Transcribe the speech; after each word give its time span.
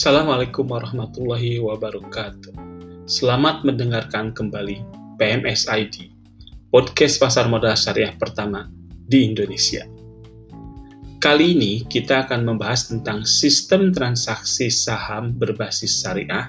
Assalamualaikum 0.00 0.64
warahmatullahi 0.64 1.60
wabarakatuh. 1.60 2.56
Selamat 3.04 3.68
mendengarkan 3.68 4.32
kembali 4.32 4.80
PMS 5.20 5.68
ID, 5.68 6.08
podcast 6.72 7.20
pasar 7.20 7.52
modal 7.52 7.76
syariah 7.76 8.16
pertama 8.16 8.72
di 9.12 9.28
Indonesia. 9.28 9.84
Kali 11.20 11.52
ini 11.52 11.84
kita 11.84 12.24
akan 12.24 12.48
membahas 12.48 12.88
tentang 12.88 13.28
sistem 13.28 13.92
transaksi 13.92 14.72
saham 14.72 15.36
berbasis 15.36 16.00
syariah 16.00 16.48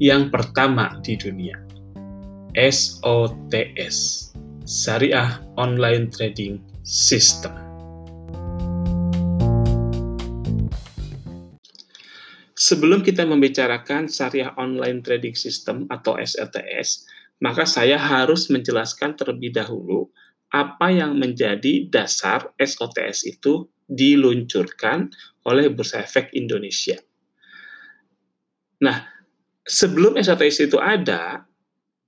yang 0.00 0.32
pertama 0.32 0.96
di 1.04 1.20
dunia, 1.20 1.60
SOTS, 2.56 4.32
Syariah 4.64 5.36
Online 5.60 6.08
Trading 6.08 6.64
System. 6.80 7.65
Sebelum 12.56 13.04
kita 13.04 13.28
membicarakan 13.28 14.08
syariah 14.08 14.48
online 14.56 15.04
trading 15.04 15.36
system 15.36 15.84
atau 15.92 16.16
SLTS, 16.16 17.04
maka 17.44 17.68
saya 17.68 18.00
harus 18.00 18.48
menjelaskan 18.48 19.12
terlebih 19.12 19.52
dahulu 19.52 20.08
apa 20.48 20.88
yang 20.88 21.20
menjadi 21.20 21.84
dasar 21.92 22.48
SOTS 22.56 23.28
itu 23.28 23.68
diluncurkan 23.84 25.12
oleh 25.44 25.68
Bursa 25.68 26.00
Efek 26.00 26.32
Indonesia. 26.32 26.96
Nah, 28.80 29.04
sebelum 29.68 30.16
SOTS 30.16 30.64
itu 30.64 30.80
ada, 30.80 31.44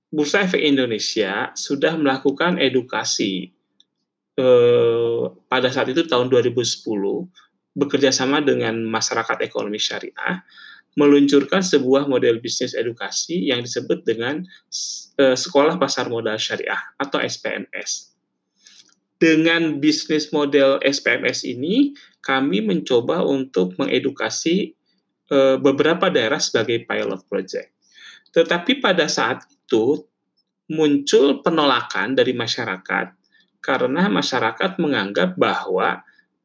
Bursa 0.09 0.49
Efek 0.49 0.65
Indonesia 0.65 1.53
sudah 1.53 1.93
melakukan 1.93 2.57
edukasi 2.57 3.53
eh, 4.33 5.23
pada 5.45 5.69
saat 5.69 5.93
itu 5.93 6.09
tahun 6.09 6.33
2010 6.33 6.89
bekerja 7.77 8.09
sama 8.09 8.41
dengan 8.41 8.75
masyarakat 8.85 9.39
ekonomi 9.45 9.77
syariah 9.77 10.41
meluncurkan 10.97 11.61
sebuah 11.61 12.09
model 12.09 12.41
bisnis 12.41 12.73
edukasi 12.73 13.53
yang 13.53 13.61
disebut 13.61 14.03
dengan 14.03 14.41
uh, 15.21 15.37
Sekolah 15.37 15.77
Pasar 15.77 16.09
Modal 16.09 16.35
Syariah 16.35 16.79
atau 16.97 17.21
SPMS. 17.21 18.11
Dengan 19.19 19.77
bisnis 19.83 20.31
model 20.31 20.79
SPMS 20.79 21.43
ini, 21.43 21.91
kami 22.23 22.63
mencoba 22.63 23.21
untuk 23.23 23.75
mengedukasi 23.79 24.75
uh, 25.29 25.59
beberapa 25.59 26.07
daerah 26.07 26.39
sebagai 26.39 26.87
pilot 26.87 27.21
project. 27.27 27.69
Tetapi 28.33 28.79
pada 28.83 29.07
saat 29.11 29.43
itu 29.47 30.03
muncul 30.69 31.41
penolakan 31.41 32.13
dari 32.13 32.31
masyarakat 32.31 33.13
karena 33.59 34.07
masyarakat 34.07 34.79
menganggap 34.79 35.35
bahwa 35.35 35.99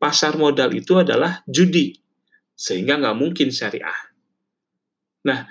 pasar 0.05 0.37
modal 0.37 0.69
itu 0.77 1.01
adalah 1.01 1.41
judi, 1.49 1.97
sehingga 2.53 3.01
nggak 3.01 3.17
mungkin 3.17 3.49
syariah. 3.49 4.13
Nah, 5.25 5.49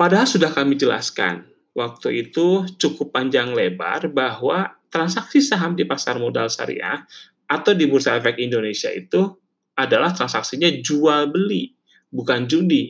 padahal 0.00 0.24
sudah 0.24 0.48
kami 0.48 0.80
jelaskan 0.80 1.44
waktu 1.76 2.24
itu 2.24 2.64
cukup 2.80 3.12
panjang 3.12 3.52
lebar 3.52 4.08
bahwa 4.08 4.80
transaksi 4.88 5.44
saham 5.44 5.76
di 5.76 5.84
pasar 5.84 6.16
modal 6.16 6.48
syariah 6.48 7.04
atau 7.44 7.76
di 7.76 7.84
Bursa 7.84 8.16
Efek 8.16 8.40
Indonesia 8.40 8.88
itu 8.88 9.28
adalah 9.76 10.16
transaksinya 10.16 10.72
jual 10.80 11.28
beli, 11.28 11.76
bukan 12.08 12.48
judi. 12.48 12.88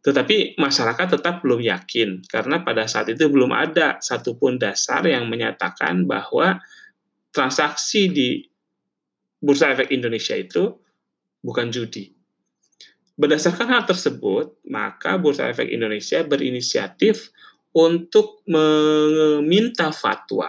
Tetapi 0.00 0.56
masyarakat 0.56 1.20
tetap 1.20 1.44
belum 1.44 1.60
yakin 1.60 2.24
karena 2.24 2.64
pada 2.64 2.88
saat 2.88 3.12
itu 3.12 3.28
belum 3.28 3.52
ada 3.52 4.00
satupun 4.00 4.56
dasar 4.56 5.04
yang 5.04 5.28
menyatakan 5.28 6.08
bahwa 6.08 6.60
transaksi 7.32 8.08
di 8.08 8.28
Bursa 9.44 9.76
Efek 9.76 9.92
Indonesia 9.92 10.32
itu 10.32 10.72
bukan 11.44 11.68
judi. 11.68 12.16
Berdasarkan 13.14 13.68
hal 13.68 13.84
tersebut, 13.84 14.58
maka 14.66 15.20
Bursa 15.20 15.52
Efek 15.52 15.68
Indonesia 15.68 16.24
berinisiatif 16.24 17.28
untuk 17.76 18.40
meminta 18.48 19.92
fatwa 19.92 20.48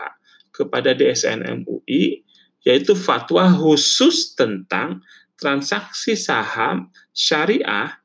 kepada 0.55 0.95
DSN 0.95 1.43
MUI, 1.61 2.23
yaitu 2.63 2.95
fatwa 2.95 3.51
khusus 3.51 4.33
tentang 4.33 5.03
transaksi 5.35 6.15
saham 6.15 6.89
syariah 7.11 7.99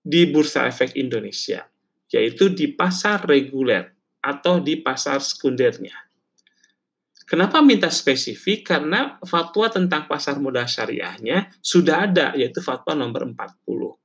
di 0.00 0.24
Bursa 0.30 0.70
Efek 0.70 0.94
Indonesia, 0.96 1.66
yaitu 2.08 2.48
di 2.48 2.72
pasar 2.72 3.26
reguler 3.26 3.92
atau 4.24 4.62
di 4.62 4.80
pasar 4.80 5.20
sekundernya. 5.20 6.07
Kenapa 7.28 7.60
minta 7.60 7.92
spesifik? 7.92 8.64
Karena 8.64 9.20
fatwa 9.20 9.68
tentang 9.68 10.08
pasar 10.08 10.40
modal 10.40 10.64
syariahnya 10.64 11.52
sudah 11.60 12.08
ada, 12.08 12.32
yaitu 12.32 12.64
fatwa 12.64 12.96
nomor 12.96 13.28
40. 13.28 14.00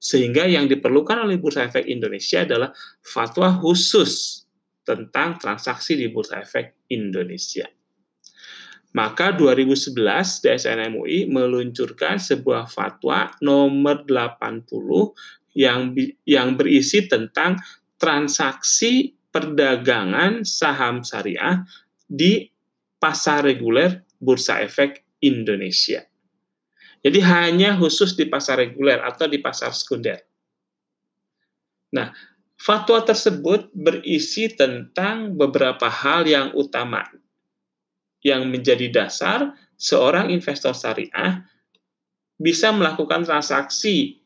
Sehingga 0.00 0.48
yang 0.48 0.66
diperlukan 0.72 1.20
oleh 1.20 1.36
Bursa 1.36 1.68
Efek 1.68 1.84
Indonesia 1.84 2.48
adalah 2.48 2.72
fatwa 3.04 3.52
khusus 3.60 4.42
tentang 4.88 5.36
transaksi 5.36 6.00
di 6.00 6.08
Bursa 6.08 6.40
Efek 6.40 6.88
Indonesia. 6.88 7.68
Maka 8.96 9.36
2011 9.36 9.92
DSN 10.40 10.96
MUI 10.96 11.28
meluncurkan 11.28 12.16
sebuah 12.16 12.72
fatwa 12.72 13.36
nomor 13.44 14.04
80 14.08 14.68
yang 15.56 15.92
yang 16.24 16.56
berisi 16.56 17.04
tentang 17.04 17.60
transaksi 18.00 19.12
perdagangan 19.32 20.44
saham 20.44 21.00
syariah 21.00 21.64
di 22.04 22.52
pasar 23.02 23.42
reguler 23.42 24.06
Bursa 24.22 24.62
Efek 24.62 25.02
Indonesia. 25.18 26.06
Jadi 27.02 27.18
hanya 27.18 27.74
khusus 27.74 28.14
di 28.14 28.30
pasar 28.30 28.62
reguler 28.62 29.02
atau 29.02 29.26
di 29.26 29.42
pasar 29.42 29.74
sekunder. 29.74 30.22
Nah, 31.90 32.14
fatwa 32.54 33.02
tersebut 33.02 33.74
berisi 33.74 34.46
tentang 34.54 35.34
beberapa 35.34 35.90
hal 35.90 36.22
yang 36.30 36.54
utama 36.54 37.02
yang 38.22 38.46
menjadi 38.46 38.86
dasar 38.86 39.50
seorang 39.74 40.30
investor 40.30 40.70
syariah 40.70 41.42
bisa 42.38 42.70
melakukan 42.70 43.26
transaksi 43.26 44.22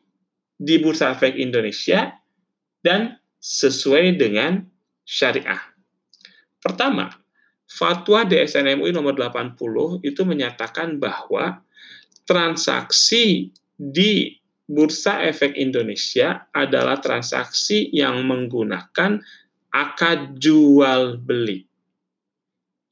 di 0.53 0.75
Bursa 0.77 1.17
Efek 1.17 1.33
Indonesia 1.33 2.13
dan 2.85 3.17
sesuai 3.41 4.21
dengan 4.21 4.61
syariah. 5.01 5.61
Pertama, 6.61 7.09
Fatwa 7.67 8.23
DSN 8.23 8.79
MUI 8.79 8.95
nomor 8.95 9.13
80 9.19 9.99
itu 10.01 10.21
menyatakan 10.23 10.95
bahwa 10.97 11.59
transaksi 12.23 13.51
di 13.75 14.39
Bursa 14.67 15.23
Efek 15.27 15.55
Indonesia 15.55 16.47
adalah 16.51 16.99
transaksi 16.99 17.87
yang 17.91 18.23
menggunakan 18.23 19.19
akad 19.71 20.39
jual 20.39 21.19
beli 21.19 21.67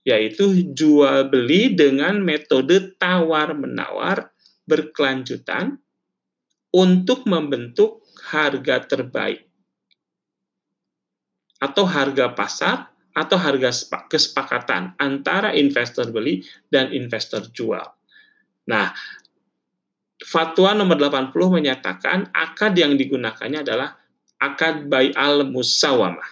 yaitu 0.06 0.70
jual 0.72 1.28
beli 1.34 1.74
dengan 1.74 2.22
metode 2.22 2.94
tawar-menawar 3.02 4.30
berkelanjutan 4.70 5.82
untuk 6.70 7.26
membentuk 7.26 8.06
harga 8.30 8.86
terbaik 8.86 9.50
atau 11.58 11.84
harga 11.90 12.38
pasar 12.38 12.78
atau 13.16 13.40
harga 13.40 13.72
kesepakatan 14.12 14.92
antara 15.00 15.56
investor 15.56 16.12
beli 16.12 16.44
dan 16.68 16.92
investor 16.92 17.48
jual. 17.56 17.88
Nah, 18.68 18.92
fatwa 20.20 20.76
nomor 20.76 21.00
80 21.00 21.32
menyatakan 21.32 22.28
akad 22.36 22.76
yang 22.76 23.00
digunakannya 23.00 23.64
adalah 23.64 23.96
akad 24.44 24.92
buy 24.92 25.16
al 25.16 25.48
musawamah. 25.48 26.28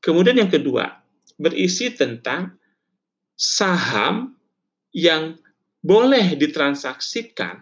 Kemudian 0.00 0.40
yang 0.40 0.48
kedua, 0.48 0.96
berisi 1.36 1.92
tentang 1.92 2.56
saham 3.36 4.32
yang 4.96 5.36
boleh 5.84 6.40
ditransaksikan 6.40 7.60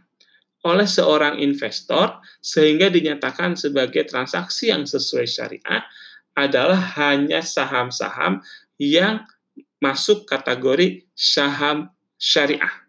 oleh 0.67 0.87
seorang 0.87 1.39
investor 1.39 2.19
sehingga 2.43 2.91
dinyatakan 2.91 3.55
sebagai 3.55 4.07
transaksi 4.07 4.71
yang 4.75 4.87
sesuai 4.87 5.27
syariah 5.27 5.83
adalah 6.39 6.79
hanya 6.95 7.43
saham-saham 7.43 8.39
yang 8.79 9.27
masuk 9.83 10.23
kategori 10.31 11.03
saham 11.19 11.91
syariah 12.15 12.87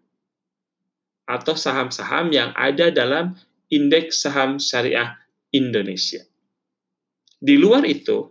atau 1.26 1.58
saham-saham 1.58 2.30
yang 2.30 2.54
ada 2.54 2.94
dalam 2.94 3.34
indeks 3.74 4.22
saham 4.22 4.62
syariah 4.62 5.18
Indonesia. 5.50 6.22
Di 7.42 7.58
luar 7.58 7.86
itu, 7.90 8.30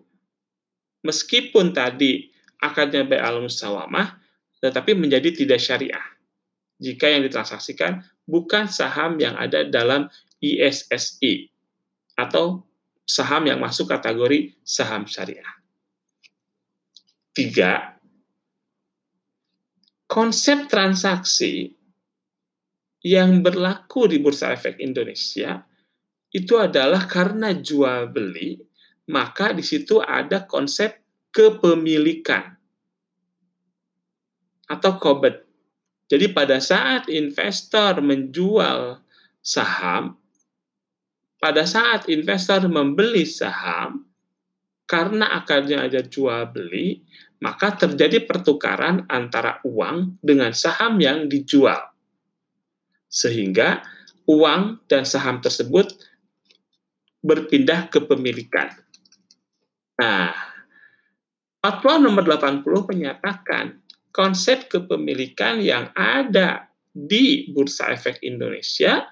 meskipun 1.03 1.75
tadi 1.75 2.31
akadnya 2.63 3.07
baik 3.07 3.23
al 3.23 3.43
musawamah, 3.43 4.19
tetapi 4.63 4.95
menjadi 4.95 5.35
tidak 5.35 5.63
syariah 5.63 6.07
jika 6.79 7.11
yang 7.11 7.27
ditransaksikan 7.27 8.07
bukan 8.27 8.71
saham 8.71 9.19
yang 9.19 9.35
ada 9.35 9.67
dalam 9.67 10.07
ISSI 10.39 11.51
atau 12.15 12.68
saham 13.09 13.49
yang 13.49 13.57
masuk 13.57 13.89
kategori 13.89 14.53
saham 14.61 15.09
syariah. 15.09 15.57
Tiga, 17.33 17.97
konsep 20.05 20.69
transaksi 20.69 21.73
yang 23.01 23.41
berlaku 23.41 24.13
di 24.13 24.21
Bursa 24.21 24.53
Efek 24.53 24.77
Indonesia 24.85 25.65
itu 26.29 26.61
adalah 26.61 27.09
karena 27.09 27.57
jual 27.57 28.13
beli, 28.13 28.61
maka 29.09 29.57
di 29.57 29.65
situ 29.65 30.05
ada 30.05 30.45
konsep 30.45 31.01
kepemilikan 31.33 32.53
atau 34.69 35.01
kobet. 35.01 35.49
Jadi 36.09 36.33
pada 36.33 36.61
saat 36.61 37.09
investor 37.09 38.05
menjual 38.05 39.01
saham, 39.41 40.17
pada 41.39 41.63
saat 41.65 42.11
investor 42.11 42.67
membeli 42.67 43.23
saham, 43.23 44.07
karena 44.89 45.39
akarnya 45.39 45.87
ada 45.87 46.03
jual 46.03 46.51
beli, 46.51 47.03
maka 47.39 47.79
terjadi 47.79 48.27
pertukaran 48.27 49.07
antara 49.07 49.63
uang 49.63 50.19
dengan 50.19 50.51
saham 50.51 50.99
yang 50.99 51.31
dijual. 51.31 51.79
Sehingga 53.07 53.81
uang 54.27 54.85
dan 54.91 55.07
saham 55.07 55.39
tersebut 55.39 55.95
berpindah 57.23 57.87
ke 57.89 58.03
pemilikan. 58.03 58.75
Nah, 59.99 60.35
Fatwa 61.59 61.99
nomor 61.99 62.23
80 62.23 62.65
menyatakan 62.95 63.83
konsep 64.15 64.71
kepemilikan 64.71 65.59
yang 65.59 65.91
ada 65.95 66.71
di 66.95 67.51
Bursa 67.51 67.95
Efek 67.95 68.23
Indonesia, 68.23 69.07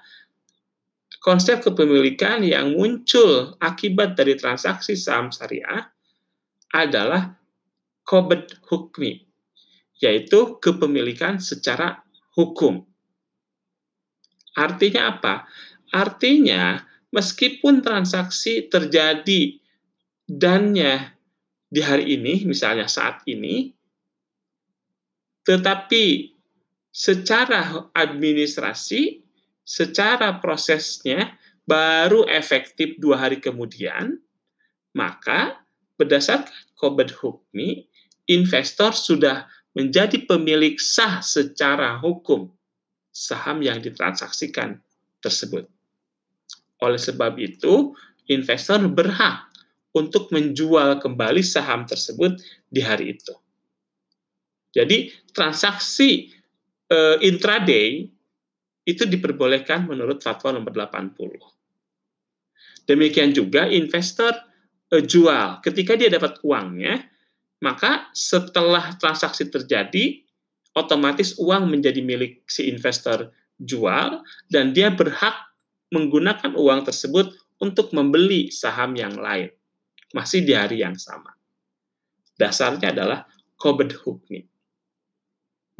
konsep 1.23 1.63
kepemilikan 1.63 2.43
yang 2.43 2.75
muncul 2.75 3.55
akibat 3.59 4.15
dari 4.15 4.35
transaksi 4.35 4.95
saham 4.95 5.33
syariah 5.33 5.87
adalah 6.71 7.35
kobet 8.07 8.55
hukmi, 8.71 9.27
yaitu 9.99 10.59
kepemilikan 10.63 11.39
secara 11.39 12.03
hukum. 12.35 12.83
Artinya 14.55 15.15
apa? 15.15 15.47
Artinya 15.91 16.81
meskipun 17.11 17.79
transaksi 17.83 18.67
terjadi 18.67 19.59
dannya 20.27 21.15
di 21.67 21.81
hari 21.83 22.15
ini, 22.15 22.47
misalnya 22.47 22.87
saat 22.87 23.23
ini, 23.27 23.71
tetapi 25.43 26.35
secara 26.91 27.91
administrasi, 27.95 29.26
secara 29.67 30.39
prosesnya 30.39 31.35
baru 31.67 32.23
efektif 32.31 32.95
dua 32.95 33.27
hari 33.27 33.43
kemudian, 33.43 34.15
maka 34.95 35.59
berdasarkan 35.99 36.47
kobet 36.79 37.11
hukmi, 37.11 37.83
investor 38.31 38.95
sudah 38.95 39.43
menjadi 39.75 40.23
pemilik 40.23 40.79
sah 40.79 41.19
secara 41.19 41.99
hukum 41.99 42.47
saham 43.11 43.59
yang 43.59 43.83
ditransaksikan 43.83 44.79
tersebut. 45.19 45.67
Oleh 46.79 47.01
sebab 47.01 47.35
itu, 47.35 47.91
investor 48.31 48.79
berhak 48.87 49.51
untuk 49.91 50.31
menjual 50.31 51.01
kembali 51.03 51.43
saham 51.43 51.83
tersebut 51.83 52.39
di 52.71 52.79
hari 52.79 53.17
itu. 53.17 53.33
Jadi 54.71 55.09
transaksi 55.33 56.29
uh, 56.93 57.17
intraday 57.17 58.05
itu 58.87 59.03
diperbolehkan 59.03 59.83
menurut 59.83 60.23
fatwa 60.23 60.55
nomor 60.55 60.71
80. 60.71 62.87
Demikian 62.87 63.35
juga 63.35 63.67
investor 63.67 64.31
uh, 64.95 65.03
jual. 65.03 65.59
Ketika 65.59 65.99
dia 65.99 66.07
dapat 66.07 66.39
uangnya, 66.39 67.03
maka 67.59 68.07
setelah 68.15 68.95
transaksi 68.95 69.51
terjadi, 69.51 70.23
otomatis 70.71 71.35
uang 71.35 71.67
menjadi 71.67 71.99
milik 71.99 72.47
si 72.47 72.71
investor 72.71 73.35
jual 73.59 74.23
dan 74.47 74.71
dia 74.71 74.87
berhak 74.93 75.35
menggunakan 75.91 76.55
uang 76.55 76.87
tersebut 76.87 77.35
untuk 77.59 77.91
membeli 77.91 78.47
saham 78.53 78.95
yang 78.95 79.19
lain. 79.19 79.51
Masih 80.15 80.47
di 80.47 80.55
hari 80.55 80.79
yang 80.79 80.95
sama. 80.95 81.35
Dasarnya 82.39 82.95
adalah 82.95 83.27
kobed 83.57 83.91
hukmi. 84.05 84.45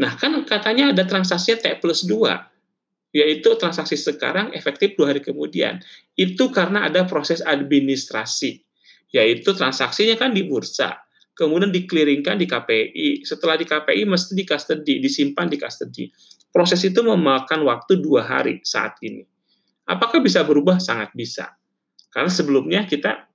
Nah, 0.01 0.17
kan 0.17 0.33
katanya 0.43 0.91
ada 0.91 1.05
transaksi 1.05 1.57
T 1.57 1.77
plus 1.77 2.05
2, 2.05 2.56
yaitu 3.17 3.57
transaksi 3.57 3.97
sekarang 3.97 4.53
efektif 4.53 4.93
dua 4.93 5.09
hari 5.09 5.25
kemudian. 5.25 5.81
Itu 6.13 6.53
karena 6.53 6.85
ada 6.85 7.01
proses 7.09 7.41
administrasi, 7.41 8.61
yaitu 9.09 9.57
transaksinya 9.57 10.13
kan 10.21 10.37
di 10.37 10.45
bursa, 10.45 11.01
kemudian 11.33 11.73
dikliringkan 11.73 12.37
di 12.37 12.45
KPI, 12.45 13.25
setelah 13.25 13.57
di 13.57 13.65
KPI 13.65 14.05
mesti 14.05 14.37
di 14.37 14.45
custody, 14.45 15.01
disimpan 15.01 15.49
di 15.49 15.57
custody. 15.57 16.05
Proses 16.53 16.85
itu 16.85 17.01
memakan 17.01 17.65
waktu 17.65 17.97
dua 17.97 18.21
hari 18.21 18.61
saat 18.61 19.01
ini. 19.01 19.25
Apakah 19.89 20.21
bisa 20.21 20.45
berubah? 20.45 20.77
Sangat 20.77 21.09
bisa. 21.17 21.57
Karena 22.13 22.29
sebelumnya 22.29 22.85
kita 22.85 23.25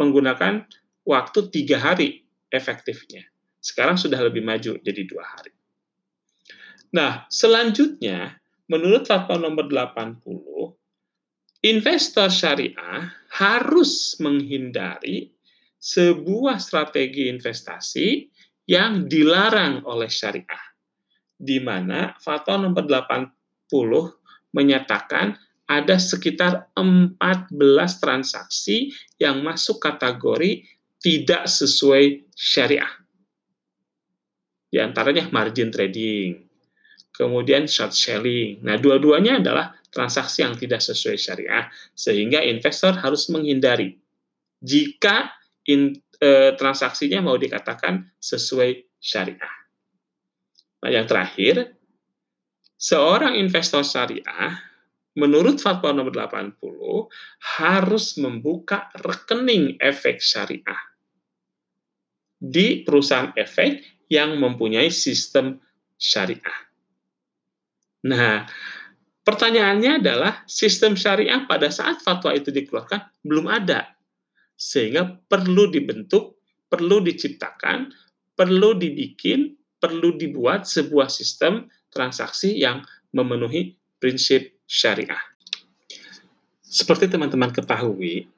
menggunakan 0.00 0.64
waktu 1.04 1.38
tiga 1.52 1.76
hari 1.76 2.24
efektifnya. 2.48 3.28
Sekarang 3.60 4.00
sudah 4.00 4.20
lebih 4.24 4.40
maju 4.40 4.80
jadi 4.80 5.02
dua 5.04 5.24
hari. 5.24 5.52
Nah, 6.90 7.28
selanjutnya, 7.30 8.39
menurut 8.70 9.10
fatwa 9.10 9.50
nomor 9.50 9.66
80, 9.66 10.22
investor 11.66 12.30
syariah 12.30 13.10
harus 13.34 14.14
menghindari 14.22 15.34
sebuah 15.82 16.62
strategi 16.62 17.26
investasi 17.26 18.30
yang 18.70 19.10
dilarang 19.10 19.82
oleh 19.82 20.06
syariah, 20.06 20.64
di 21.34 21.58
mana 21.58 22.14
fatwa 22.22 22.62
nomor 22.62 22.86
80 22.86 24.54
menyatakan 24.54 25.34
ada 25.66 25.98
sekitar 25.98 26.70
14 26.78 27.50
transaksi 27.98 28.94
yang 29.18 29.42
masuk 29.42 29.82
kategori 29.82 30.62
tidak 31.02 31.50
sesuai 31.50 32.30
syariah. 32.38 33.02
Di 34.70 34.78
antaranya 34.78 35.26
margin 35.34 35.74
trading, 35.74 36.49
kemudian 37.20 37.68
short 37.68 37.92
selling. 37.92 38.64
Nah, 38.64 38.80
dua-duanya 38.80 39.44
adalah 39.44 39.76
transaksi 39.92 40.40
yang 40.40 40.56
tidak 40.56 40.80
sesuai 40.80 41.20
syariah, 41.20 41.68
sehingga 41.92 42.40
investor 42.40 42.96
harus 42.96 43.28
menghindari 43.28 44.00
jika 44.64 45.28
in, 45.68 46.00
e, 46.16 46.56
transaksinya 46.56 47.20
mau 47.20 47.36
dikatakan 47.36 48.08
sesuai 48.16 48.96
syariah. 48.96 49.54
Nah, 50.80 50.88
yang 50.88 51.04
terakhir, 51.04 51.76
seorang 52.80 53.36
investor 53.36 53.84
syariah 53.84 54.56
menurut 55.12 55.60
fatwa 55.60 55.92
nomor 55.92 56.16
80 56.16 57.12
harus 57.60 58.16
membuka 58.16 58.88
rekening 59.04 59.76
efek 59.76 60.24
syariah 60.24 60.80
di 62.40 62.80
perusahaan 62.80 63.36
efek 63.36 63.84
yang 64.08 64.40
mempunyai 64.40 64.88
sistem 64.88 65.60
syariah. 66.00 66.69
Nah, 68.06 68.48
pertanyaannya 69.24 70.00
adalah 70.00 70.44
sistem 70.48 70.96
syariah 70.96 71.44
pada 71.44 71.68
saat 71.68 72.00
fatwa 72.00 72.32
itu 72.32 72.48
dikeluarkan 72.48 73.24
belum 73.24 73.46
ada. 73.50 73.92
Sehingga 74.56 75.20
perlu 75.28 75.68
dibentuk, 75.68 76.40
perlu 76.68 77.04
diciptakan, 77.04 77.92
perlu 78.36 78.76
dibikin, 78.76 79.52
perlu 79.80 80.16
dibuat 80.16 80.64
sebuah 80.68 81.08
sistem 81.08 81.68
transaksi 81.92 82.56
yang 82.56 82.84
memenuhi 83.12 83.76
prinsip 84.00 84.60
syariah. 84.64 85.20
Seperti 86.60 87.10
teman-teman 87.10 87.50
ketahui, 87.50 88.30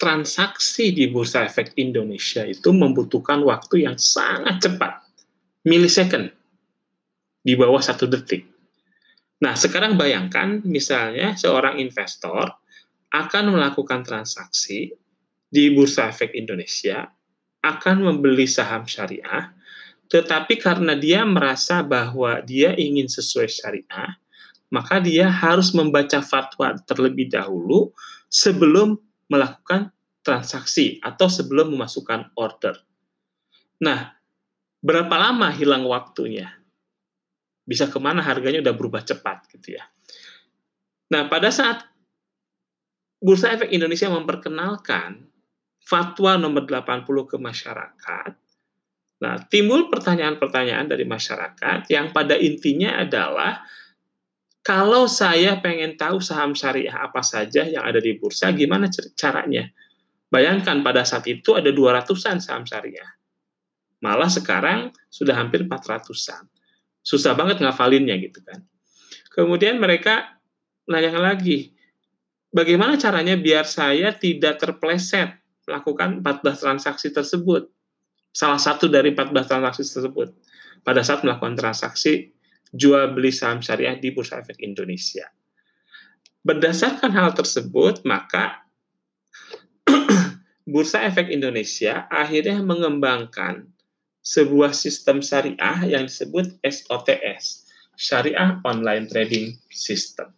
transaksi 0.00 0.94
di 0.94 1.10
Bursa 1.10 1.44
Efek 1.44 1.76
Indonesia 1.76 2.46
itu 2.46 2.72
membutuhkan 2.72 3.44
waktu 3.44 3.84
yang 3.84 3.98
sangat 4.00 4.62
cepat, 4.62 5.04
milisecond, 5.68 6.32
di 7.44 7.52
bawah 7.58 7.82
satu 7.82 8.08
detik. 8.08 8.57
Nah, 9.38 9.54
sekarang 9.54 9.94
bayangkan 9.94 10.62
misalnya 10.66 11.38
seorang 11.38 11.78
investor 11.78 12.58
akan 13.14 13.54
melakukan 13.54 14.02
transaksi 14.02 14.90
di 15.48 15.70
Bursa 15.72 16.10
Efek 16.10 16.34
Indonesia, 16.34 17.08
akan 17.62 17.96
membeli 18.04 18.44
saham 18.50 18.84
syariah, 18.84 19.54
tetapi 20.10 20.58
karena 20.58 20.98
dia 20.98 21.22
merasa 21.22 21.80
bahwa 21.86 22.42
dia 22.42 22.74
ingin 22.74 23.06
sesuai 23.06 23.48
syariah, 23.48 24.18
maka 24.68 25.00
dia 25.00 25.30
harus 25.30 25.72
membaca 25.72 26.20
fatwa 26.20 26.76
terlebih 26.84 27.32
dahulu 27.32 27.92
sebelum 28.28 29.00
melakukan 29.32 29.92
transaksi 30.20 31.00
atau 31.00 31.30
sebelum 31.30 31.72
memasukkan 31.72 32.36
order. 32.36 32.76
Nah, 33.80 34.12
berapa 34.84 35.14
lama 35.16 35.48
hilang 35.48 35.88
waktunya? 35.88 36.52
Bisa 37.68 37.92
ke 37.92 38.00
mana 38.00 38.24
harganya 38.24 38.64
udah 38.64 38.72
berubah 38.72 39.04
cepat 39.04 39.44
gitu 39.52 39.76
ya. 39.76 39.84
Nah 41.12 41.28
pada 41.28 41.52
saat 41.52 41.84
Bursa 43.20 43.52
Efek 43.52 43.68
Indonesia 43.68 44.08
memperkenalkan 44.08 45.28
fatwa 45.84 46.40
nomor 46.40 46.64
80 46.64 47.04
ke 47.28 47.36
masyarakat, 47.36 48.32
nah 49.20 49.36
timbul 49.52 49.92
pertanyaan-pertanyaan 49.92 50.88
dari 50.88 51.04
masyarakat 51.04 51.92
yang 51.92 52.08
pada 52.16 52.40
intinya 52.40 52.96
adalah 52.96 53.60
Kalau 54.68 55.08
saya 55.08 55.56
pengen 55.64 55.96
tahu 55.96 56.20
saham 56.20 56.52
syariah 56.52 56.92
apa 56.92 57.24
saja 57.24 57.64
yang 57.64 57.88
ada 57.88 58.04
di 58.04 58.20
bursa, 58.20 58.52
gimana 58.52 58.92
caranya? 59.16 59.64
Bayangkan 60.28 60.84
pada 60.84 61.08
saat 61.08 61.24
itu 61.24 61.56
ada 61.56 61.72
200-an 61.72 62.36
saham 62.36 62.68
syariah. 62.68 63.16
Malah 64.04 64.28
sekarang 64.28 64.92
sudah 65.08 65.40
hampir 65.40 65.64
400-an. 65.64 66.52
Susah 67.08 67.32
banget 67.32 67.64
ngafalinnya 67.64 68.20
gitu 68.20 68.44
kan. 68.44 68.60
Kemudian 69.32 69.80
mereka 69.80 70.36
menanyakan 70.84 71.24
lagi, 71.24 71.72
bagaimana 72.52 73.00
caranya 73.00 73.32
biar 73.40 73.64
saya 73.64 74.12
tidak 74.12 74.60
terpleset 74.60 75.40
melakukan 75.64 76.20
14 76.20 76.44
transaksi 76.60 77.08
tersebut? 77.08 77.72
Salah 78.28 78.60
satu 78.60 78.92
dari 78.92 79.16
14 79.16 79.32
transaksi 79.48 79.88
tersebut 79.88 80.36
pada 80.84 81.00
saat 81.00 81.24
melakukan 81.24 81.56
transaksi 81.56 82.28
jual 82.76 83.16
beli 83.16 83.32
saham 83.32 83.64
syariah 83.64 83.96
di 83.96 84.12
Bursa 84.12 84.44
Efek 84.44 84.60
Indonesia. 84.60 85.32
Berdasarkan 86.44 87.08
hal 87.16 87.32
tersebut, 87.32 88.04
maka 88.04 88.68
Bursa 90.68 91.08
Efek 91.08 91.32
Indonesia 91.32 92.04
akhirnya 92.12 92.60
mengembangkan 92.60 93.72
sebuah 94.28 94.76
sistem 94.76 95.24
syariah 95.24 95.88
yang 95.88 96.04
disebut 96.04 96.60
SOTS, 96.60 97.64
Syariah 97.96 98.60
Online 98.60 99.08
Trading 99.08 99.56
System. 99.72 100.28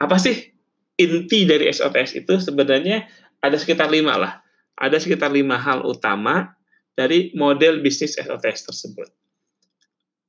Apa 0.00 0.16
sih 0.16 0.48
inti 0.96 1.44
dari 1.44 1.68
SOTS 1.68 2.16
itu? 2.16 2.40
Sebenarnya 2.40 3.04
ada 3.44 3.60
sekitar 3.60 3.92
lima 3.92 4.16
lah. 4.16 4.40
Ada 4.80 4.96
sekitar 4.96 5.28
lima 5.28 5.60
hal 5.60 5.84
utama 5.84 6.56
dari 6.96 7.36
model 7.36 7.84
bisnis 7.84 8.16
SOTS 8.16 8.72
tersebut 8.72 9.12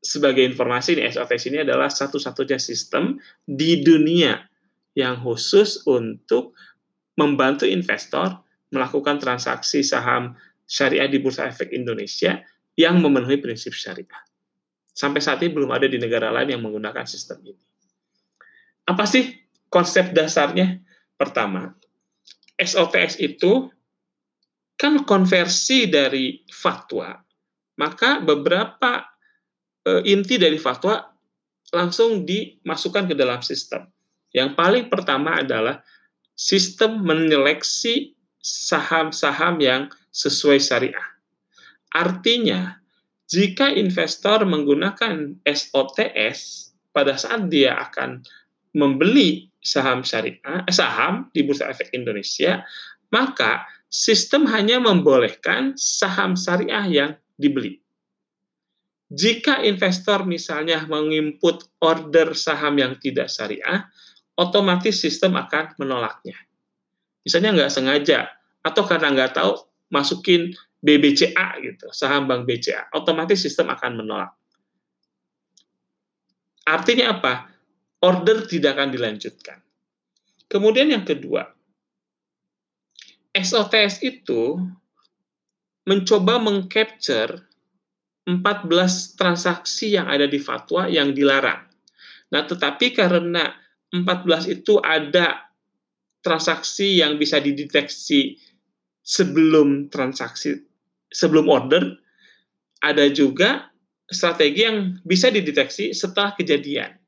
sebagai 0.04 0.44
informasi 0.44 1.00
nih 1.00 1.16
SOTS 1.16 1.48
ini 1.48 1.64
adalah 1.64 1.88
satu-satunya 1.88 2.60
sistem 2.60 3.16
di 3.48 3.80
dunia 3.80 4.36
yang 4.94 5.24
khusus 5.24 5.88
untuk 5.88 6.54
membantu 7.16 7.64
investor 7.64 8.44
melakukan 8.70 9.18
transaksi 9.18 9.80
saham 9.80 10.36
syariah 10.68 11.08
di 11.08 11.24
Bursa 11.24 11.48
Efek 11.48 11.72
Indonesia 11.72 12.44
yang 12.78 12.98
memenuhi 13.02 13.38
prinsip 13.38 13.74
syariah. 13.74 14.24
Sampai 14.94 15.22
saat 15.22 15.42
ini 15.42 15.54
belum 15.54 15.74
ada 15.74 15.90
di 15.90 15.98
negara 15.98 16.30
lain 16.30 16.54
yang 16.54 16.62
menggunakan 16.62 17.06
sistem 17.06 17.42
ini. 17.46 17.62
Apa 18.86 19.10
sih 19.10 19.34
konsep 19.74 20.14
dasarnya? 20.14 20.82
Pertama, 21.18 21.74
SOTS 22.58 23.22
itu 23.22 23.70
kan 24.78 25.02
konversi 25.06 25.90
dari 25.90 26.42
fatwa. 26.50 27.16
Maka 27.80 28.22
beberapa 28.22 29.02
e, 29.82 30.14
inti 30.14 30.38
dari 30.38 30.62
fatwa 30.62 31.02
langsung 31.74 32.22
dimasukkan 32.22 33.10
ke 33.10 33.16
dalam 33.18 33.42
sistem. 33.42 33.90
Yang 34.30 34.54
paling 34.58 34.86
pertama 34.90 35.42
adalah 35.42 35.82
sistem 36.34 37.02
menyeleksi 37.02 38.14
saham-saham 38.42 39.58
yang 39.62 39.82
sesuai 40.14 40.62
syariah. 40.62 41.13
Artinya, 41.94 42.82
jika 43.30 43.70
investor 43.70 44.44
menggunakan 44.50 45.42
SOTS 45.46 46.70
pada 46.90 47.18
saat 47.18 47.50
dia 47.50 47.78
akan 47.78 48.22
membeli 48.74 49.54
saham 49.62 50.02
syariah, 50.02 50.66
eh, 50.66 50.74
saham 50.74 51.30
di 51.32 51.46
Bursa 51.46 51.70
Efek 51.70 51.94
Indonesia, 51.94 52.66
maka 53.14 53.70
sistem 53.88 54.50
hanya 54.50 54.82
membolehkan 54.82 55.78
saham 55.78 56.34
syariah 56.34 56.86
yang 56.90 57.12
dibeli. 57.38 57.78
Jika 59.14 59.62
investor 59.62 60.26
misalnya 60.26 60.90
menginput 60.90 61.70
order 61.78 62.34
saham 62.34 62.82
yang 62.82 62.98
tidak 62.98 63.30
syariah, 63.30 63.86
otomatis 64.34 64.98
sistem 64.98 65.38
akan 65.38 65.78
menolaknya. 65.78 66.34
Misalnya 67.22 67.54
nggak 67.54 67.72
sengaja, 67.72 68.34
atau 68.66 68.84
karena 68.90 69.14
nggak 69.14 69.38
tahu, 69.38 69.54
masukin 69.94 70.58
BBCA 70.84 71.64
gitu, 71.64 71.88
saham 71.96 72.28
bank 72.28 72.44
BCA, 72.44 72.92
otomatis 72.92 73.40
sistem 73.40 73.72
akan 73.72 74.04
menolak. 74.04 74.36
Artinya 76.68 77.16
apa? 77.20 77.48
Order 78.04 78.44
tidak 78.44 78.76
akan 78.76 78.92
dilanjutkan. 78.92 79.64
Kemudian 80.52 80.92
yang 80.92 81.08
kedua, 81.08 81.48
SOTS 83.32 84.04
itu 84.04 84.60
mencoba 85.88 86.38
mengcapture 86.44 87.48
14 88.28 89.20
transaksi 89.20 89.96
yang 89.96 90.08
ada 90.08 90.28
di 90.28 90.40
fatwa 90.40 90.88
yang 90.88 91.12
dilarang. 91.12 91.64
Nah, 92.32 92.44
tetapi 92.44 92.96
karena 92.96 93.52
14 93.92 94.52
itu 94.52 94.80
ada 94.80 95.52
transaksi 96.24 97.04
yang 97.04 97.20
bisa 97.20 97.44
dideteksi 97.44 98.40
sebelum 99.04 99.92
transaksi, 99.92 100.56
sebelum 101.14 101.48
order, 101.48 101.96
ada 102.84 103.08
juga 103.14 103.72
strategi 104.10 104.68
yang 104.68 105.00
bisa 105.08 105.32
dideteksi 105.32 105.96
setelah 105.96 106.36
kejadian. 106.36 107.00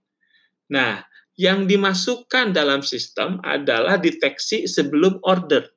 Nah, 0.72 1.04
yang 1.36 1.68
dimasukkan 1.68 2.56
dalam 2.56 2.80
sistem 2.80 3.44
adalah 3.44 4.00
deteksi 4.00 4.70
sebelum 4.72 5.20
order. 5.28 5.68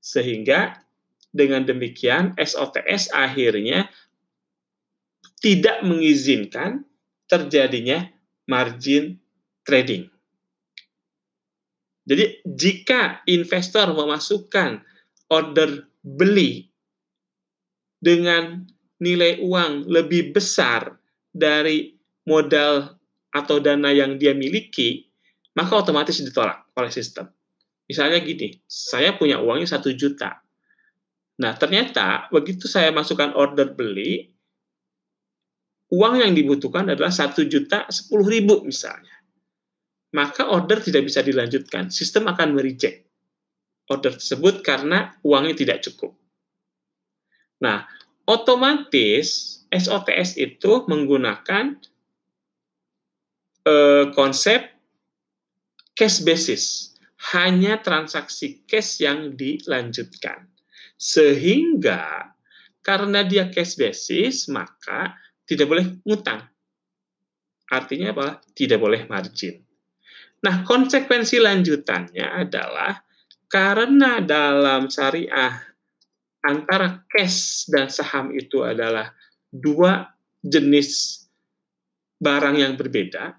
Sehingga 0.00 0.80
dengan 1.28 1.68
demikian 1.68 2.32
SOTS 2.40 3.12
akhirnya 3.12 3.92
tidak 5.44 5.84
mengizinkan 5.84 6.88
terjadinya 7.28 8.08
margin 8.48 9.20
trading. 9.62 10.08
Jadi 12.08 12.40
jika 12.48 13.20
investor 13.28 13.92
memasukkan 13.92 14.80
order 15.28 15.84
beli 16.00 16.67
dengan 17.98 18.62
nilai 18.98 19.42
uang 19.42 19.86
lebih 19.86 20.34
besar 20.34 20.98
dari 21.30 21.94
modal 22.26 22.98
atau 23.30 23.62
dana 23.62 23.94
yang 23.94 24.18
dia 24.18 24.34
miliki, 24.34 25.06
maka 25.54 25.78
otomatis 25.78 26.18
ditolak 26.18 26.66
oleh 26.74 26.90
sistem. 26.90 27.30
Misalnya 27.88 28.20
gini, 28.20 28.52
saya 28.68 29.16
punya 29.16 29.40
uangnya 29.40 29.78
satu 29.78 29.94
juta. 29.94 30.44
Nah, 31.38 31.54
ternyata 31.54 32.26
begitu 32.34 32.66
saya 32.66 32.90
masukkan 32.90 33.32
order 33.32 33.72
beli, 33.72 34.28
uang 35.94 36.20
yang 36.20 36.32
dibutuhkan 36.34 36.90
adalah 36.92 37.14
satu 37.14 37.46
juta 37.46 37.88
sepuluh 37.88 38.26
ribu 38.28 38.60
misalnya, 38.66 39.14
maka 40.12 40.50
order 40.50 40.82
tidak 40.82 41.06
bisa 41.08 41.24
dilanjutkan. 41.24 41.88
Sistem 41.88 42.28
akan 42.28 42.58
mereject 42.58 43.08
order 43.88 44.12
tersebut 44.12 44.60
karena 44.60 45.16
uangnya 45.24 45.56
tidak 45.56 45.80
cukup. 45.88 46.12
Nah, 47.58 47.86
otomatis 48.28 49.58
SOTS 49.68 50.38
itu 50.38 50.84
menggunakan 50.88 51.76
eh, 53.66 54.06
konsep 54.14 54.60
cash 55.98 56.22
basis, 56.22 56.94
hanya 57.34 57.82
transaksi 57.82 58.62
cash 58.64 59.02
yang 59.02 59.34
dilanjutkan. 59.34 60.46
Sehingga 60.94 62.34
karena 62.82 63.26
dia 63.26 63.50
cash 63.50 63.74
basis, 63.74 64.46
maka 64.48 65.18
tidak 65.44 65.66
boleh 65.66 65.86
ngutang. 66.06 66.46
Artinya 67.68 68.16
apa? 68.16 68.28
Tidak 68.56 68.80
boleh 68.80 69.04
margin. 69.10 69.60
Nah, 70.38 70.62
konsekuensi 70.62 71.42
lanjutannya 71.42 72.46
adalah 72.46 72.94
karena 73.50 74.22
dalam 74.22 74.86
syariah 74.86 75.67
antara 76.48 77.04
cash 77.12 77.68
dan 77.68 77.92
saham 77.92 78.32
itu 78.32 78.64
adalah 78.64 79.12
dua 79.52 80.08
jenis 80.40 81.20
barang 82.16 82.56
yang 82.56 82.72
berbeda. 82.72 83.36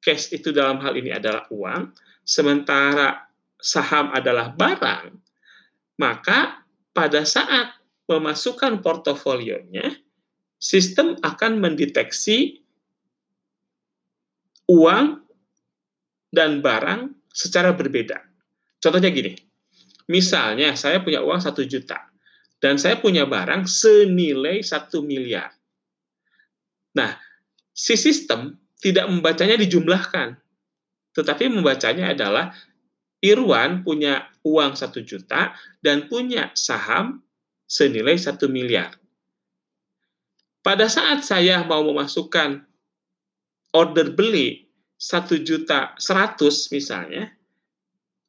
Cash 0.00 0.32
itu 0.32 0.48
dalam 0.48 0.80
hal 0.80 0.96
ini 0.96 1.12
adalah 1.12 1.44
uang, 1.52 1.92
sementara 2.24 3.28
saham 3.60 4.08
adalah 4.16 4.52
barang. 4.56 5.12
Maka 6.00 6.64
pada 6.96 7.28
saat 7.28 7.76
memasukkan 8.08 8.80
portofolionya, 8.80 9.92
sistem 10.60 11.16
akan 11.20 11.60
mendeteksi 11.60 12.60
uang 14.68 15.24
dan 16.32 16.60
barang 16.60 17.12
secara 17.32 17.72
berbeda. 17.72 18.20
Contohnya 18.80 19.08
gini, 19.08 19.32
misalnya 20.08 20.76
saya 20.76 21.00
punya 21.00 21.24
uang 21.24 21.40
satu 21.40 21.64
juta 21.64 22.13
dan 22.64 22.80
saya 22.80 22.96
punya 22.96 23.28
barang 23.28 23.68
senilai 23.68 24.64
satu 24.64 25.04
miliar. 25.04 25.52
Nah, 26.96 27.12
si 27.76 27.92
sistem 27.92 28.56
tidak 28.80 29.04
membacanya 29.04 29.60
dijumlahkan, 29.60 30.40
tetapi 31.12 31.52
membacanya 31.52 32.16
adalah 32.16 32.56
Irwan 33.20 33.84
punya 33.84 34.32
uang 34.48 34.80
satu 34.80 35.04
juta 35.04 35.52
dan 35.84 36.08
punya 36.08 36.56
saham 36.56 37.20
senilai 37.68 38.16
satu 38.16 38.48
miliar. 38.48 38.96
Pada 40.64 40.88
saat 40.88 41.20
saya 41.20 41.60
mau 41.68 41.84
memasukkan 41.84 42.64
order 43.76 44.08
beli, 44.16 44.64
1 44.96 45.44
juta 45.44 45.92
100 46.00 46.72
misalnya, 46.72 47.28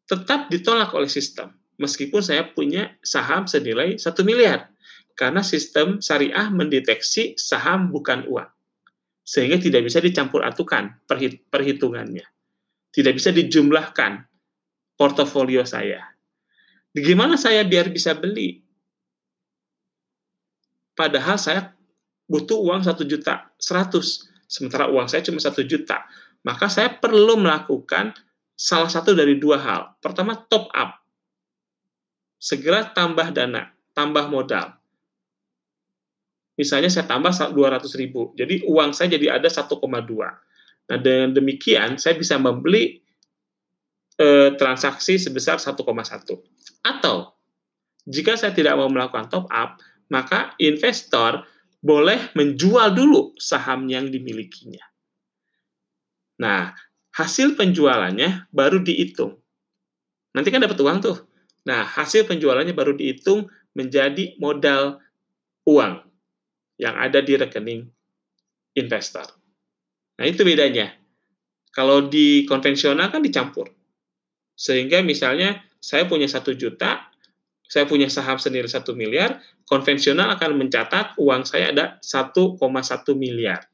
tetap 0.03 0.51
ditolak 0.51 0.91
oleh 0.91 1.07
sistem. 1.07 1.55
Meskipun 1.75 2.23
saya 2.23 2.47
punya 2.55 2.95
saham 3.03 3.45
senilai 3.45 3.99
1 3.99 4.05
miliar. 4.23 4.71
Karena 5.15 5.39
sistem 5.43 6.03
syariah 6.03 6.51
mendeteksi 6.51 7.39
saham 7.39 7.91
bukan 7.91 8.27
uang. 8.27 8.51
Sehingga 9.23 9.57
tidak 9.59 9.87
bisa 9.87 10.03
dicampur 10.03 10.43
atukan 10.43 10.99
perhitungannya. 11.51 12.23
Tidak 12.91 13.13
bisa 13.15 13.31
dijumlahkan 13.31 14.27
portofolio 14.95 15.63
saya. 15.63 16.03
Bagaimana 16.95 17.35
saya 17.35 17.63
biar 17.67 17.91
bisa 17.91 18.15
beli? 18.15 18.63
Padahal 20.95 21.35
saya 21.35 21.75
butuh 22.27 22.55
uang 22.55 22.87
1 22.87 22.95
juta 23.03 23.51
100, 23.59 24.47
sementara 24.47 24.87
uang 24.87 25.11
saya 25.11 25.23
cuma 25.27 25.43
1 25.43 25.59
juta. 25.67 26.07
Maka 26.45 26.71
saya 26.71 26.93
perlu 26.93 27.35
melakukan 27.41 28.15
salah 28.55 28.87
satu 28.87 29.11
dari 29.11 29.35
dua 29.35 29.59
hal. 29.59 29.81
Pertama, 29.99 30.39
top 30.47 30.71
up. 30.71 31.04
Segera 32.35 32.85
tambah 32.91 33.31
dana, 33.31 33.71
tambah 33.95 34.27
modal. 34.27 34.75
Misalnya 36.55 36.87
saya 36.87 37.03
tambah 37.03 37.35
200 37.35 37.83
ribu, 37.99 38.31
jadi 38.39 38.63
uang 38.63 38.95
saya 38.95 39.11
jadi 39.19 39.39
ada 39.39 39.51
1,2. 39.51 39.75
Nah, 40.85 40.97
dengan 41.01 41.35
demikian 41.35 41.99
saya 41.99 42.15
bisa 42.15 42.39
membeli 42.39 43.03
eh, 44.15 44.49
transaksi 44.55 45.19
sebesar 45.19 45.59
1,1. 45.59 45.75
Atau, 46.85 47.35
jika 48.07 48.39
saya 48.39 48.55
tidak 48.55 48.79
mau 48.79 48.87
melakukan 48.87 49.27
top 49.27 49.51
up, 49.51 49.81
maka 50.07 50.55
investor 50.61 51.43
boleh 51.83 52.31
menjual 52.33 52.95
dulu 52.95 53.35
saham 53.37 53.85
yang 53.91 54.07
dimilikinya. 54.07 54.81
Nah, 56.41 56.73
hasil 57.13 57.55
penjualannya 57.55 58.49
baru 58.49 58.81
dihitung. 58.81 59.37
Nanti 60.35 60.49
kan 60.51 60.63
dapat 60.63 60.79
uang 60.81 60.97
tuh. 61.03 61.17
Nah, 61.65 61.81
hasil 61.81 62.29
penjualannya 62.29 62.77
baru 62.77 62.93
dihitung 62.93 63.49
menjadi 63.73 64.37
modal 64.37 65.01
uang 65.65 66.05
yang 66.77 66.95
ada 66.95 67.25
di 67.25 67.33
rekening 67.33 67.89
investor. 68.77 69.25
Nah, 70.21 70.25
itu 70.29 70.45
bedanya. 70.45 70.93
Kalau 71.73 72.07
di 72.07 72.47
konvensional 72.47 73.11
kan 73.11 73.19
dicampur. 73.19 73.67
Sehingga 74.55 75.03
misalnya 75.03 75.59
saya 75.81 76.07
punya 76.07 76.29
satu 76.29 76.55
juta, 76.55 77.11
saya 77.67 77.83
punya 77.89 78.07
saham 78.07 78.39
senilai 78.39 78.69
satu 78.71 78.95
miliar, 78.95 79.41
konvensional 79.67 80.31
akan 80.39 80.55
mencatat 80.55 81.19
uang 81.19 81.43
saya 81.43 81.75
ada 81.75 81.85
1,1 81.99 82.55
miliar. 83.17 83.67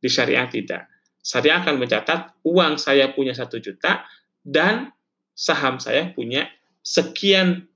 Di 0.00 0.10
syariah 0.10 0.48
tidak. 0.50 0.90
Syariah 1.22 1.62
akan 1.62 1.76
mencatat 1.78 2.42
uang 2.42 2.80
saya 2.80 3.12
punya 3.14 3.36
satu 3.36 3.62
juta 3.62 4.02
dan 4.42 4.90
saham 5.36 5.78
saya 5.78 6.10
punya 6.10 6.50
sekian 6.88 7.68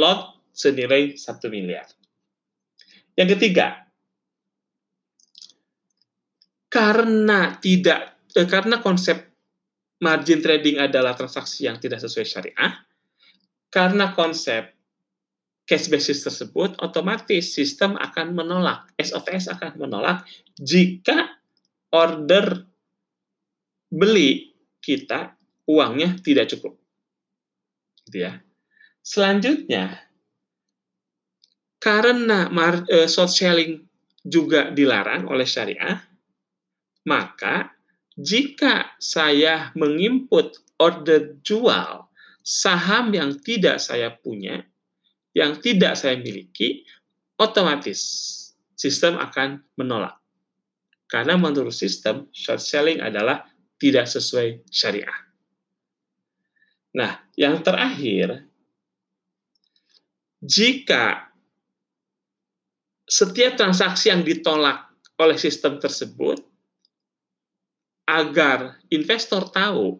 lot 0.00 0.40
senilai 0.56 1.12
satu 1.20 1.52
miliar. 1.52 1.84
Yang 3.12 3.36
ketiga, 3.36 3.84
karena 6.72 7.60
tidak 7.60 8.16
eh, 8.32 8.48
karena 8.48 8.80
konsep 8.80 9.28
margin 10.00 10.40
trading 10.40 10.80
adalah 10.80 11.12
transaksi 11.12 11.68
yang 11.68 11.76
tidak 11.76 12.00
sesuai 12.00 12.26
syariah, 12.26 12.72
karena 13.68 14.16
konsep 14.16 14.72
cash 15.68 15.86
basis 15.92 16.24
tersebut, 16.24 16.80
otomatis 16.80 17.52
sistem 17.52 17.94
akan 18.00 18.34
menolak, 18.34 18.88
SOTS 18.98 19.52
akan 19.52 19.80
menolak 19.80 20.26
jika 20.58 21.38
order 21.92 22.66
beli 23.88 24.52
kita 24.82 25.38
uangnya 25.70 26.18
tidak 26.20 26.50
cukup. 26.50 26.83
Gitu 28.06 28.24
ya. 28.24 28.40
Selanjutnya, 29.04 30.00
karena 31.80 32.48
uh, 32.48 33.08
short 33.08 33.28
selling 33.28 33.84
juga 34.24 34.72
dilarang 34.72 35.28
oleh 35.28 35.44
syariah, 35.44 36.00
maka 37.04 37.76
jika 38.16 38.96
saya 38.96 39.68
menginput 39.76 40.56
order 40.80 41.36
jual 41.44 42.08
saham 42.40 43.12
yang 43.12 43.36
tidak 43.40 43.80
saya 43.80 44.12
punya, 44.16 44.64
yang 45.36 45.60
tidak 45.60 45.96
saya 46.00 46.16
miliki, 46.16 46.88
otomatis 47.36 48.00
sistem 48.72 49.20
akan 49.20 49.64
menolak. 49.76 50.16
Karena 51.08 51.36
menurut 51.36 51.72
sistem, 51.72 52.32
short 52.32 52.64
selling 52.64 53.04
adalah 53.04 53.44
tidak 53.76 54.08
sesuai 54.08 54.64
syariah. 54.72 55.23
Nah, 56.94 57.18
yang 57.34 57.58
terakhir, 57.60 58.46
jika 60.38 61.34
setiap 63.04 63.58
transaksi 63.58 64.14
yang 64.14 64.22
ditolak 64.22 64.88
oleh 65.18 65.34
sistem 65.34 65.82
tersebut, 65.82 66.38
agar 68.04 68.78
investor 68.92 69.48
tahu 69.48 69.98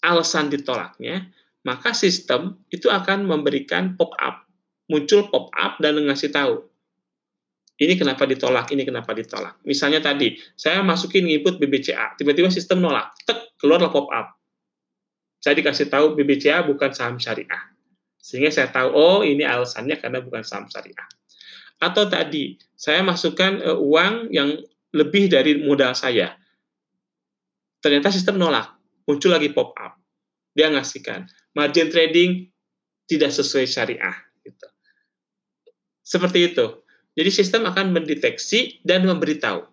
alasan 0.00 0.48
ditolaknya, 0.48 1.30
maka 1.64 1.96
sistem 1.96 2.60
itu 2.68 2.88
akan 2.92 3.24
memberikan 3.24 3.96
pop-up. 3.96 4.44
Muncul 4.88 5.32
pop-up 5.32 5.80
dan 5.80 5.96
ngasih 5.96 6.28
tahu. 6.28 6.60
Ini 7.74 7.98
kenapa 7.98 8.28
ditolak, 8.28 8.70
ini 8.70 8.86
kenapa 8.86 9.16
ditolak. 9.16 9.58
Misalnya 9.66 9.98
tadi, 9.98 10.38
saya 10.54 10.84
masukin 10.84 11.26
input 11.26 11.58
BBCA, 11.58 12.14
tiba-tiba 12.14 12.52
sistem 12.52 12.84
nolak, 12.84 13.16
tek, 13.26 13.56
keluarlah 13.58 13.90
pop-up. 13.90 14.43
Saya 15.44 15.60
dikasih 15.60 15.92
tahu 15.92 16.16
BBCA 16.16 16.64
bukan 16.64 16.96
saham 16.96 17.20
syariah. 17.20 17.68
Sehingga 18.16 18.48
saya 18.48 18.72
tahu, 18.72 18.88
oh 18.96 19.20
ini 19.20 19.44
alasannya 19.44 20.00
karena 20.00 20.24
bukan 20.24 20.40
saham 20.40 20.64
syariah. 20.72 21.04
Atau 21.76 22.08
tadi, 22.08 22.56
saya 22.72 23.04
masukkan 23.04 23.60
uh, 23.60 23.76
uang 23.76 24.32
yang 24.32 24.56
lebih 24.96 25.28
dari 25.28 25.60
modal 25.60 25.92
saya. 25.92 26.32
Ternyata 27.84 28.08
sistem 28.08 28.40
nolak, 28.40 28.72
muncul 29.04 29.36
lagi 29.36 29.52
pop-up 29.52 30.00
dia 30.54 30.70
ngasihkan. 30.70 31.26
Margin 31.52 31.90
trading 31.90 32.48
tidak 33.10 33.34
sesuai 33.34 33.66
syariah. 33.66 34.16
Gitu. 34.40 34.66
Seperti 36.00 36.54
itu. 36.54 36.66
Jadi 37.14 37.30
sistem 37.30 37.66
akan 37.66 37.90
mendeteksi 37.94 38.80
dan 38.86 39.04
memberitahu. 39.04 39.66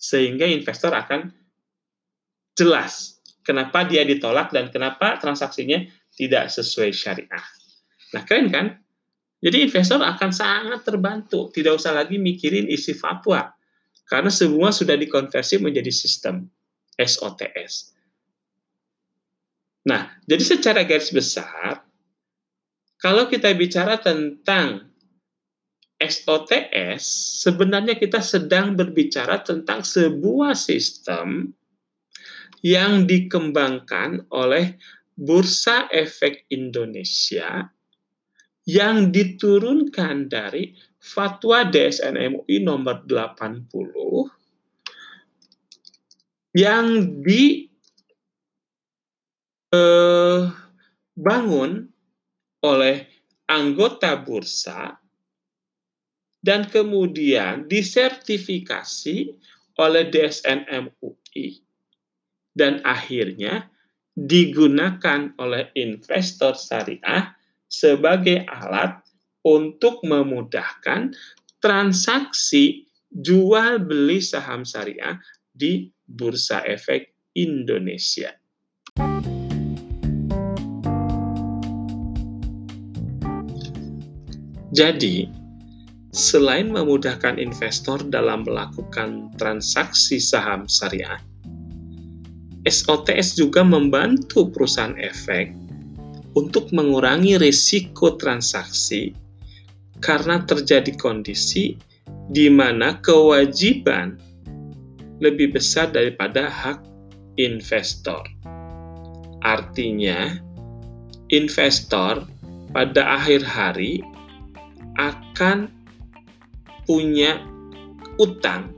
Sehingga 0.00 0.48
investor 0.48 0.92
akan 0.96 1.32
jelas 2.56 3.17
kenapa 3.48 3.88
dia 3.88 4.04
ditolak 4.04 4.52
dan 4.52 4.68
kenapa 4.68 5.16
transaksinya 5.16 5.80
tidak 6.12 6.52
sesuai 6.52 6.92
syariah. 6.92 7.46
Nah, 8.12 8.22
keren 8.28 8.52
kan? 8.52 8.76
Jadi 9.40 9.64
investor 9.64 10.04
akan 10.04 10.30
sangat 10.34 10.84
terbantu, 10.84 11.48
tidak 11.56 11.80
usah 11.80 11.96
lagi 11.96 12.20
mikirin 12.20 12.68
isi 12.68 12.92
fatwa. 12.92 13.48
Karena 14.04 14.28
semua 14.28 14.68
sudah 14.68 14.98
dikonversi 15.00 15.64
menjadi 15.64 15.88
sistem 15.88 16.44
SOTS. 17.00 17.96
Nah, 19.88 20.12
jadi 20.28 20.44
secara 20.44 20.84
garis 20.84 21.08
besar, 21.08 21.80
kalau 22.98 23.30
kita 23.30 23.48
bicara 23.54 23.96
tentang 23.96 24.90
SOTS, 26.02 27.02
sebenarnya 27.46 27.94
kita 27.94 28.18
sedang 28.18 28.74
berbicara 28.74 29.38
tentang 29.40 29.86
sebuah 29.86 30.58
sistem 30.58 31.54
yang 32.62 33.06
dikembangkan 33.06 34.26
oleh 34.34 34.78
Bursa 35.18 35.90
Efek 35.90 36.46
Indonesia 36.54 37.66
yang 38.68 39.10
diturunkan 39.10 40.28
dari 40.30 40.76
Fatwa 41.00 41.64
DSN 41.64 42.14
MUI 42.14 42.62
nomor 42.62 43.02
80 43.08 43.66
yang 46.58 46.86
di 47.22 47.66
eh, 49.74 50.42
oleh 52.58 52.96
anggota 53.48 54.18
bursa 54.18 54.98
dan 56.38 56.66
kemudian 56.70 57.66
disertifikasi 57.66 59.34
oleh 59.78 60.04
DSN 60.10 60.66
MUI 60.66 61.67
dan 62.58 62.82
akhirnya 62.82 63.70
digunakan 64.18 65.30
oleh 65.38 65.70
investor 65.78 66.58
syariah 66.58 67.30
sebagai 67.70 68.42
alat 68.50 68.98
untuk 69.46 70.02
memudahkan 70.02 71.14
transaksi 71.62 72.90
jual 73.14 73.78
beli 73.86 74.18
saham 74.18 74.66
syariah 74.66 75.22
di 75.54 75.86
Bursa 76.02 76.66
Efek 76.66 77.14
Indonesia. 77.38 78.34
Jadi, 84.68 85.26
selain 86.12 86.68
memudahkan 86.68 87.40
investor 87.40 88.04
dalam 88.04 88.44
melakukan 88.44 89.32
transaksi 89.40 90.20
saham 90.20 90.68
syariah, 90.68 91.18
SOTS 92.68 93.40
juga 93.40 93.64
membantu 93.64 94.52
perusahaan 94.52 94.94
efek 95.00 95.56
untuk 96.36 96.68
mengurangi 96.76 97.40
risiko 97.40 98.14
transaksi 98.20 99.16
karena 99.98 100.44
terjadi 100.44 100.94
kondisi 101.00 101.74
di 102.28 102.52
mana 102.52 103.00
kewajiban 103.00 104.20
lebih 105.18 105.56
besar 105.56 105.90
daripada 105.90 106.46
hak 106.46 106.84
investor. 107.40 108.22
Artinya, 109.42 110.38
investor 111.32 112.22
pada 112.70 113.18
akhir 113.18 113.42
hari 113.42 114.04
akan 115.00 115.72
punya 116.84 117.40
utang 118.18 118.74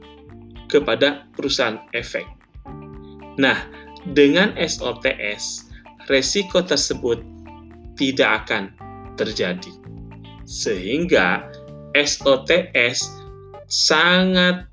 kepada 0.70 1.26
perusahaan 1.34 1.80
efek. 1.96 2.24
Nah, 3.40 3.56
dengan 4.10 4.54
SOTS, 4.58 5.70
resiko 6.10 6.62
tersebut 6.64 7.22
tidak 7.94 8.46
akan 8.46 8.74
terjadi. 9.14 9.72
Sehingga 10.48 11.46
SOTS 11.94 13.06
sangat 13.70 14.66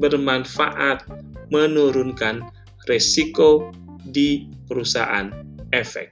bermanfaat 0.00 1.04
menurunkan 1.52 2.40
resiko 2.88 3.68
di 4.08 4.48
perusahaan 4.66 5.30
efek. 5.76 6.08